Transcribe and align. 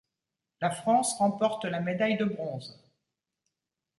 La 0.61 0.71
France 0.71 1.19
remporte 1.19 1.65
la 1.65 1.79
médaille 1.79 2.17
de 2.17 2.25
bronze. 2.25 2.81